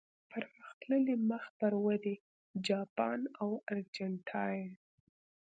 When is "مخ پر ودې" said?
1.29-2.15